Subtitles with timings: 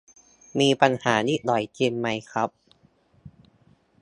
[0.59, 2.49] มีปัญหานิดหน่อย จริงไหมครับ